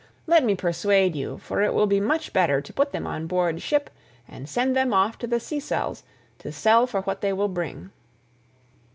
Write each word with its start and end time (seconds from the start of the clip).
Let 0.25 0.43
me 0.43 0.55
persuade 0.55 1.15
you, 1.15 1.37
for 1.37 1.61
it 1.61 1.75
will 1.75 1.85
be 1.85 1.99
much 1.99 2.33
better 2.33 2.59
to 2.59 2.73
put 2.73 2.91
them 2.91 3.05
on 3.05 3.27
board 3.27 3.61
ship 3.61 3.87
and 4.27 4.49
send 4.49 4.75
them 4.75 4.95
off 4.95 5.19
to 5.19 5.27
the 5.27 5.39
Sicels 5.39 6.01
to 6.39 6.51
sell 6.51 6.87
for 6.87 7.01
what 7.03 7.21
they 7.21 7.33
will 7.33 7.47
bring." 7.49 7.91